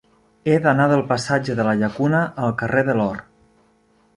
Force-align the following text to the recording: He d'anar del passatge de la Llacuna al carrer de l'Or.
He 0.51 0.53
d'anar 0.63 0.87
del 0.91 1.03
passatge 1.11 1.57
de 1.59 1.65
la 1.67 1.75
Llacuna 1.81 2.23
al 2.47 2.57
carrer 2.63 2.85
de 2.89 2.97
l'Or. 3.03 3.25